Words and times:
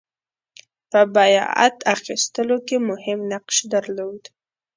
په 0.89 0.99
بیعت 1.15 1.75
اخیستلو 1.95 2.57
کې 2.67 2.77
مهم 2.89 3.19
نقش 3.31 3.57
درلود. 3.73 4.21